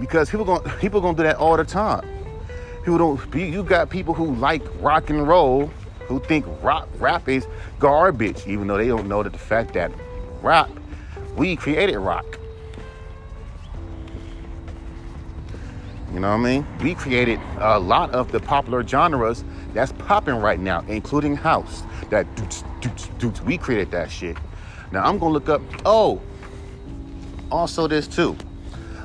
[0.00, 2.08] because people going people gonna do that all the time.
[2.82, 3.34] People don't.
[3.34, 5.66] You got people who like rock and roll
[6.08, 7.46] who think rock rap is
[7.78, 9.92] garbage, even though they don't know that the fact that
[10.42, 10.70] rap
[11.36, 12.38] we created rock.
[16.12, 16.66] You know what I mean?
[16.82, 21.84] We created a lot of the popular genres that's popping right now, including house.
[22.08, 23.42] That doots.
[23.42, 24.36] We created that shit.
[24.90, 25.62] Now I'm gonna look up.
[25.84, 26.20] Oh,
[27.52, 28.36] also this too.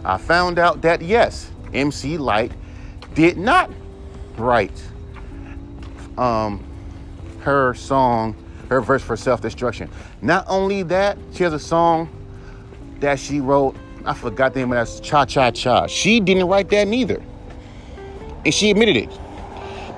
[0.05, 2.51] I found out that yes, MC Lyte
[3.15, 3.71] did not
[4.37, 4.83] write
[6.17, 6.63] um,
[7.39, 8.35] her song,
[8.69, 9.89] her verse for self destruction.
[10.21, 12.07] Not only that, she has a song
[12.99, 13.75] that she wrote.
[14.05, 15.03] I forgot the name of that.
[15.03, 15.87] Cha Cha Cha.
[15.87, 17.21] She didn't write that neither,
[18.45, 19.09] and she admitted it.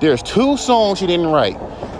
[0.00, 1.58] There's two songs she didn't write.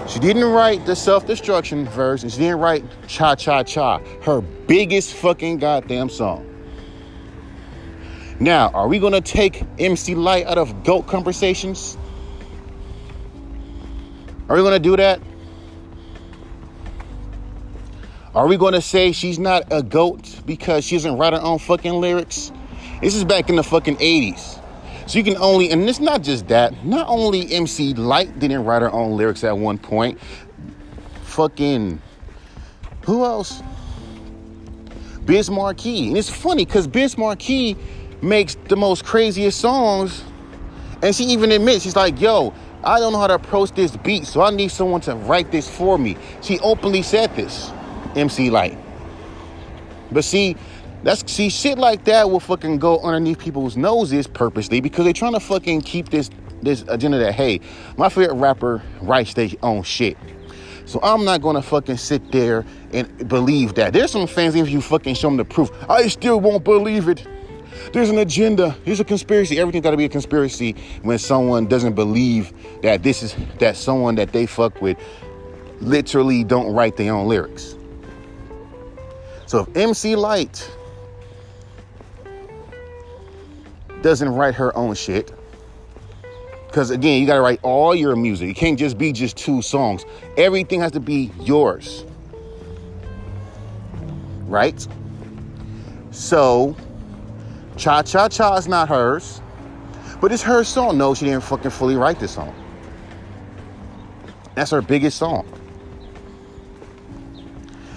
[0.08, 4.40] She didn't write the self destruction verse, and she didn't write Cha Cha Cha, her
[4.40, 6.46] biggest fucking goddamn song.
[8.40, 11.98] Now, are we gonna take MC Lyte out of GOAT conversations?
[14.48, 15.20] Are we gonna do that?
[18.34, 21.92] Are we gonna say she's not a GOAT because she doesn't write her own fucking
[21.92, 22.52] lyrics?
[23.02, 24.60] This is back in the fucking 80s.
[25.08, 28.82] So you can only, and it's not just that, not only MC Lyte didn't write
[28.82, 30.20] her own lyrics at one point,
[31.22, 32.00] fucking,
[33.04, 33.62] who else?
[35.24, 36.08] Biz Markie.
[36.08, 37.76] And it's funny because Biz Markie
[38.22, 40.24] makes the most craziest songs.
[41.02, 42.52] And she even admits, she's like, yo,
[42.82, 45.68] I don't know how to approach this beat, so I need someone to write this
[45.68, 46.16] for me.
[46.42, 47.70] She openly said this,
[48.16, 48.78] MC Lyte.
[50.10, 50.56] But see,
[51.02, 55.34] that's see shit like that will fucking go underneath people's noses purposely because they're trying
[55.34, 56.30] to fucking keep this
[56.62, 57.60] this agenda that hey,
[57.96, 60.16] my favorite rapper writes their own shit.
[60.86, 63.92] So I'm not gonna fucking sit there and believe that.
[63.92, 67.26] There's some fans, if you fucking show them the proof, I still won't believe it.
[67.92, 68.76] There's an agenda.
[68.84, 69.58] There's a conspiracy.
[69.58, 74.14] Everything's got to be a conspiracy when someone doesn't believe that this is that someone
[74.16, 74.98] that they fuck with
[75.80, 77.76] literally don't write their own lyrics.
[79.46, 80.70] So if MC Lyte
[84.02, 85.32] doesn't write her own shit,
[86.66, 88.50] because again, you got to write all your music.
[88.50, 90.04] It can't just be just two songs.
[90.36, 92.04] Everything has to be yours.
[94.46, 94.86] Right?
[96.10, 96.76] So
[97.78, 99.40] Cha Cha Cha is not hers,
[100.20, 100.98] but it's her song.
[100.98, 102.52] No, she didn't fucking fully write this song.
[104.56, 105.46] That's her biggest song.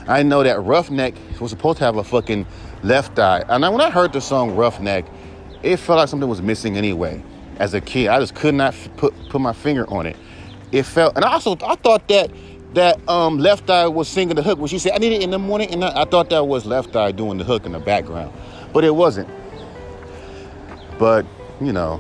[0.07, 2.45] I know that Ruffneck was supposed to have a fucking
[2.83, 3.43] left eye.
[3.49, 5.07] And when I heard the song Ruffneck,
[5.63, 7.23] it felt like something was missing anyway.
[7.57, 10.15] As a kid, I just could not put put my finger on it.
[10.71, 12.31] It felt, and I also I thought that
[12.75, 15.31] that um, Left Eye was singing the hook when she said, "I need it in
[15.31, 17.79] the morning," and I, I thought that was Left Eye doing the hook in the
[17.79, 18.31] background,
[18.73, 19.27] but it wasn't.
[21.01, 21.25] But,
[21.59, 21.99] you know,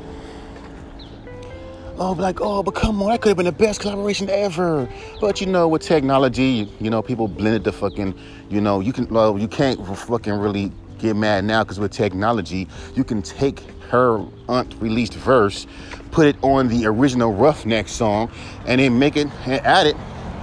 [1.97, 4.87] oh, like, oh, but come on, that could have been the best collaboration ever.
[5.19, 8.13] But you know, with technology, you know, people blended the fucking,
[8.51, 12.67] you know, you can, well, you can't fucking really get mad now because with technology,
[12.93, 15.65] you can take her unreleased verse,
[16.11, 18.29] put it on the original Ruffneck song,
[18.67, 19.95] and then make it and add it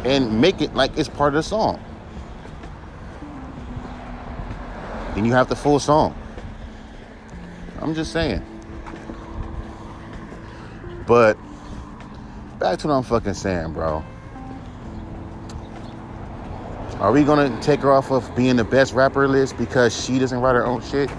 [0.05, 1.81] and make it like it's part of the song.
[5.14, 6.16] Then you have the full song.
[7.81, 8.42] I'm just saying.
[11.09, 11.38] But
[12.59, 14.05] back to what I'm fucking saying, bro.
[17.01, 20.38] Are we gonna take her off of being the best rapper list because she doesn't
[20.38, 21.11] write her own shit?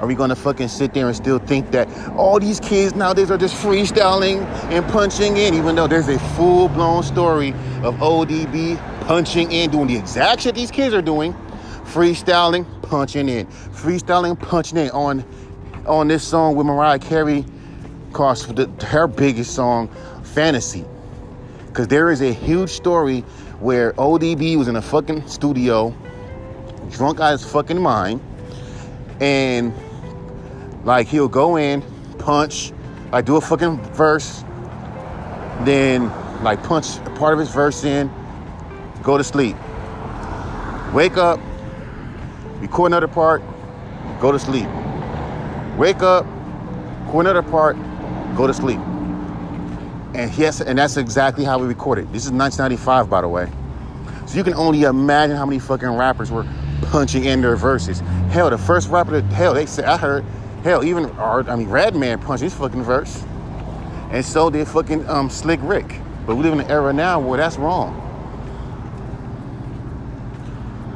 [0.00, 1.86] Are we gonna fucking sit there and still think that
[2.16, 6.68] all these kids nowadays are just freestyling and punching in, even though there's a full
[6.68, 7.50] blown story
[7.82, 11.34] of ODB punching in, doing the exact shit these kids are doing,
[11.84, 15.24] freestyling, punching in, freestyling, punching in on
[15.86, 17.44] on this song with Mariah Carey,
[18.12, 19.88] cost the, her biggest song,
[20.22, 20.84] Fantasy.
[21.66, 23.20] Because there is a huge story
[23.60, 25.94] where ODB was in a fucking studio,
[26.90, 28.20] drunk out his fucking mind,
[29.20, 29.74] and
[30.84, 31.82] like he'll go in,
[32.18, 32.72] punch,
[33.12, 34.42] like do a fucking verse,
[35.62, 36.10] then
[36.42, 38.10] like punch part of his verse in,
[39.02, 39.56] go to sleep.
[40.92, 41.40] Wake up,
[42.64, 43.42] record another part,
[44.20, 44.68] go to sleep.
[45.76, 46.24] Wake up,
[47.04, 47.76] record another part,
[48.36, 48.80] go to sleep.
[50.14, 52.10] And yes, and that's exactly how we recorded.
[52.10, 53.50] This is 1995, by the way.
[54.26, 56.46] So you can only imagine how many fucking rappers were
[56.82, 58.00] punching in their verses.
[58.30, 60.24] Hell, the first rapper, that, hell, they said I heard,
[60.62, 63.24] hell, even our, I mean, Redman punched his fucking verse,
[64.10, 66.00] and so did fucking um, Slick Rick.
[66.26, 68.00] But we live in an era now where that's wrong.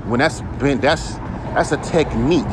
[0.07, 1.19] When that's been, that's
[1.59, 2.47] that's a technique.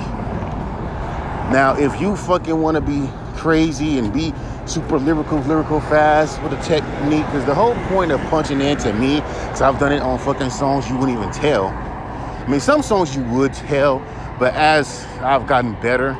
[1.51, 4.33] Now, if you fucking want to be crazy and be
[4.65, 8.91] super lyrical, lyrical fast with a technique, because the whole point of punching in to
[8.93, 11.67] me, because I've done it on fucking songs you wouldn't even tell.
[11.67, 13.99] I mean, some songs you would tell,
[14.39, 16.17] But as I've gotten better,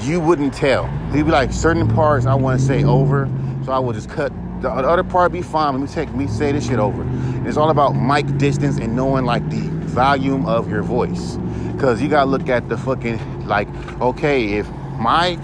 [0.00, 0.86] you wouldn't tell.
[1.12, 3.28] He'd be like, certain parts I want to say over,
[3.64, 5.32] so I will just cut the other part.
[5.32, 5.72] Be fine.
[5.72, 7.06] Let me take me say this shit over.
[7.48, 11.36] It's all about mic distance and knowing like the volume of your voice,
[11.82, 13.18] because you gotta look at the fucking
[13.48, 13.66] like,
[14.00, 14.70] okay, if
[15.00, 15.36] my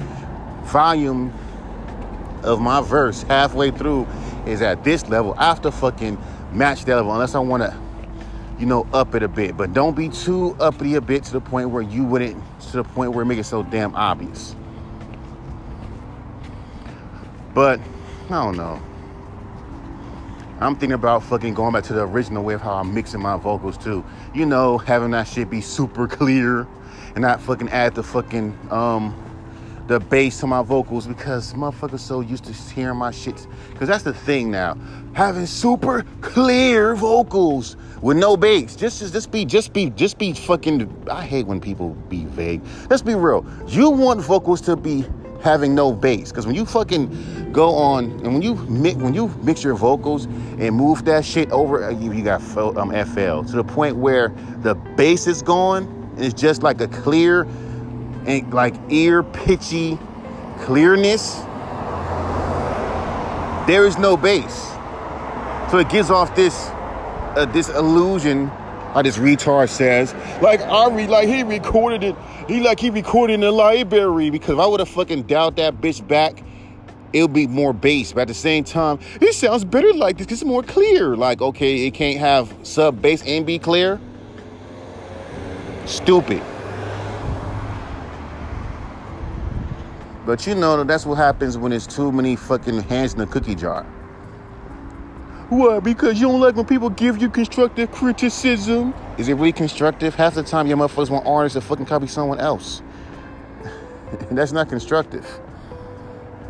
[0.66, 1.32] volume
[2.45, 4.07] of my verse halfway through
[4.47, 6.16] is at this level, I have to fucking
[6.53, 7.76] match that level unless I want to,
[8.57, 9.57] you know, up it a bit.
[9.57, 12.84] But don't be too uppity a bit to the point where you wouldn't, to the
[12.84, 14.55] point where it make it so damn obvious.
[17.53, 17.80] But
[18.26, 18.80] I don't know.
[20.61, 23.36] I'm thinking about fucking going back to the original way of how I'm mixing my
[23.36, 24.04] vocals too.
[24.34, 26.66] You know, having that shit be super clear
[27.14, 29.14] and not fucking add the fucking um
[29.86, 33.46] the bass to my vocals because motherfuckers so used to hearing my shit.
[33.76, 34.76] Cause that's the thing now.
[35.14, 38.76] Having super clear vocals with no bass.
[38.76, 41.09] Just, just, just be, just be, just be fucking.
[41.11, 42.62] I hate when people be vague.
[42.90, 43.46] Let's be real.
[43.66, 45.04] You want vocals to be
[45.43, 49.28] having no bass because when you fucking go on and when you mix when you
[49.43, 53.53] mix your vocals and move that shit over uh, you, you got um, FL to
[53.57, 54.28] the point where
[54.62, 55.84] the bass is gone
[56.16, 57.47] and it's just like a clear
[58.26, 59.99] and like ear pitchy
[60.61, 61.36] clearness,
[63.66, 64.72] there is no bass.
[65.70, 66.68] So it gives off this
[67.36, 72.16] uh, this illusion, how this retard says, like Ari, like he recorded it,
[72.49, 74.30] he like he recorded in the library.
[74.30, 76.42] Because if I would have fucking dialed that bitch back,
[77.12, 78.12] it would be more bass.
[78.12, 80.26] But at the same time, it sounds better like this.
[80.28, 81.16] It's more clear.
[81.16, 84.01] Like okay, it can't have sub bass and be clear.
[85.84, 86.42] Stupid.
[90.26, 93.55] But you know that's what happens when there's too many fucking hands in the cookie
[93.55, 93.86] jar.
[95.49, 95.80] Why?
[95.80, 98.92] Because you don't like when people give you constructive criticism.
[99.16, 100.14] Is it really constructive?
[100.14, 102.82] Half the time, your motherfuckers want artists to fucking copy someone else.
[104.30, 105.26] that's not constructive.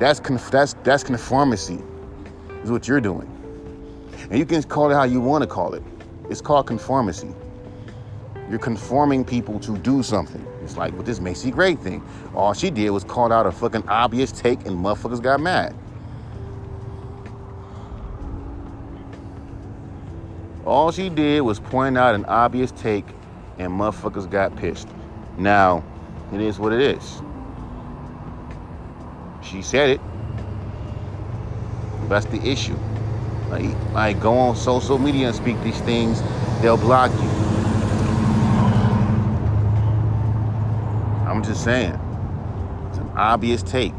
[0.01, 1.78] That's conf- that's that's conformity.
[2.64, 3.30] Is what you're doing,
[4.30, 5.82] and you can call it how you want to call it.
[6.28, 7.32] It's called conformity.
[8.51, 10.44] You're conforming people to do something.
[10.64, 12.03] It's like with this Macy Gray thing.
[12.34, 15.74] All she did was call out a fucking obvious take and motherfuckers got mad.
[20.68, 23.06] All she did was point out an obvious take
[23.56, 24.86] and motherfuckers got pissed.
[25.38, 25.82] Now,
[26.30, 27.22] it is what it is.
[29.42, 30.00] She said it.
[32.10, 32.76] That's the issue.
[33.48, 36.22] Like, like go on social media and speak these things,
[36.60, 37.28] they'll block you.
[41.26, 41.98] I'm just saying.
[42.90, 43.98] It's an obvious take.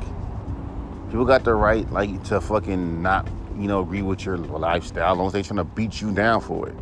[1.07, 3.27] People got the right, like, to fucking not,
[3.59, 6.41] you know, agree with your lifestyle, as long as they trying to beat you down
[6.41, 6.75] for it.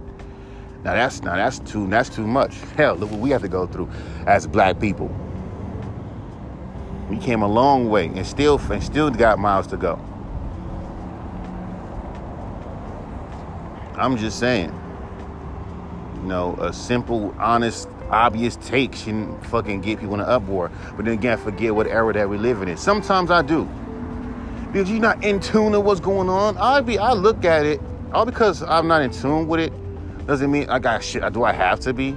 [0.84, 2.56] Now that's now that's too that's too much.
[2.76, 3.90] Hell, look what we have to go through
[4.28, 5.14] as black people.
[7.10, 10.00] We came a long way and still and still got miles to go.
[13.96, 14.74] I'm just saying.
[16.22, 20.72] You know, a simple, honest obvious take shouldn't fucking get people in an uproar.
[20.96, 22.78] But then again, forget what era that we live in.
[22.78, 23.68] Sometimes I do.
[24.72, 26.58] Because you're not in tune with what's going on.
[26.58, 27.80] I be I look at it,
[28.14, 29.74] all because I'm not in tune with it,
[30.28, 31.32] doesn't mean I got shit.
[31.34, 32.16] Do I have to be?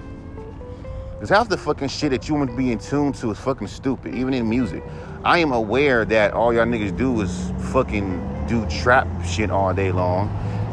[1.13, 3.69] Because half the fucking shit that you want to be in tune to is fucking
[3.69, 4.83] stupid, even in music.
[5.23, 9.93] I am aware that all y'all niggas do is fucking do trap shit all day
[9.93, 10.29] long.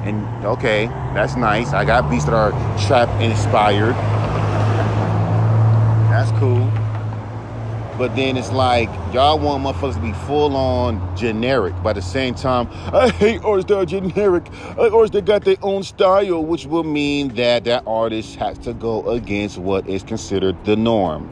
[0.06, 1.74] And okay, that's nice.
[1.74, 2.52] I got beats that are
[2.88, 3.94] trap inspired.
[6.10, 6.72] That's cool.
[7.98, 11.74] But then it's like y'all want motherfuckers to be full on generic.
[11.82, 14.48] By the same time, I hate artists that are generic.
[14.78, 19.08] Artists that got their own style, which will mean that that artist has to go
[19.10, 21.32] against what is considered the norm.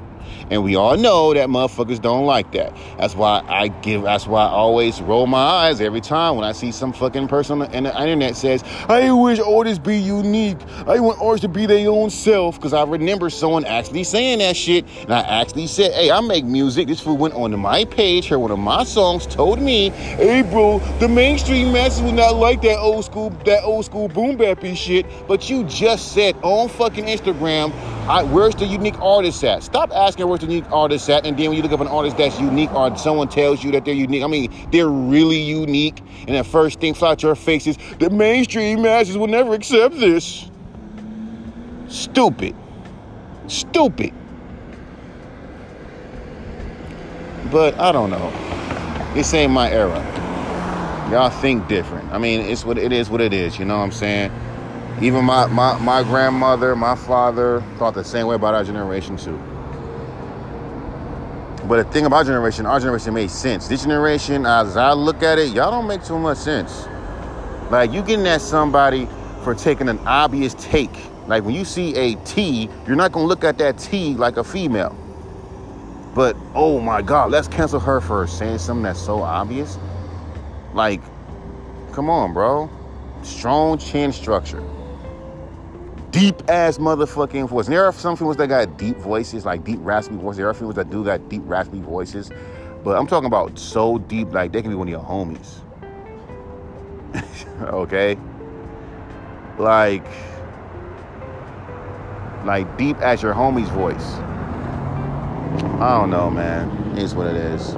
[0.50, 2.76] And we all know that motherfuckers don't like that.
[2.98, 6.52] That's why I give, that's why I always roll my eyes every time when I
[6.52, 10.58] see some fucking person on the, internet says, I wish artists be unique.
[10.86, 12.60] I want artists to be their own self.
[12.60, 14.86] Cause I remember someone actually saying that shit.
[15.02, 16.88] And I actually said, hey, I make music.
[16.88, 20.80] This fool went onto my page, heard one of my songs, told me, hey bro,
[21.00, 25.06] the mainstream masses will not like that old school, that old school boom bappy shit.
[25.28, 27.74] But you just said on fucking Instagram,
[28.08, 29.64] I, where's the unique artist at?
[29.64, 32.74] Stop asking unique artist at, and then when you look up an artist that's unique,
[32.74, 36.80] or someone tells you that they're unique, I mean, they're really unique, and the first
[36.80, 40.50] thing fly to your face is the mainstream masses will never accept this.
[41.88, 42.56] Stupid.
[43.48, 44.14] Stupid.
[47.52, 48.32] But I don't know.
[49.14, 50.02] This ain't my era.
[51.12, 52.12] Y'all think different.
[52.12, 53.10] I mean, it's what it is.
[53.10, 53.60] What it is.
[53.60, 54.32] You know what I'm saying?
[55.02, 59.40] Even my, my, my grandmother, my father thought the same way about our generation too.
[61.68, 63.68] But the thing about generation, our generation made sense.
[63.68, 66.88] This generation, as I look at it, y'all don't make too much sense.
[67.72, 69.08] Like you getting at somebody
[69.44, 70.96] for taking an obvious take.
[71.28, 74.44] Like when you see a T, you're not gonna look at that T like a
[74.44, 74.96] female.
[76.14, 79.80] But oh my God, let's cancel her for saying something that's so obvious.
[80.74, 81.02] Like,
[81.94, 82.70] come on, bro.
[83.24, 84.64] Strong chin structure.
[86.16, 87.66] Deep ass motherfucking voice.
[87.66, 90.38] And there are some females that got deep voices, like deep raspy voices.
[90.38, 92.32] There are females that do got deep raspy voices.
[92.86, 95.60] But I'm talking about so deep, like they can be one of your homies.
[97.64, 98.18] okay?
[99.60, 100.06] Like,
[102.46, 104.14] like deep as your homie's voice.
[105.82, 106.98] I don't know, man.
[106.98, 107.76] It is what it is.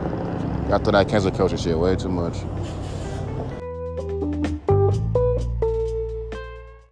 [0.72, 2.36] I thought I cancel culture shit way too much.